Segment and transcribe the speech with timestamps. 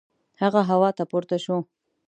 [0.41, 1.57] هغه هوا ته پورته شو.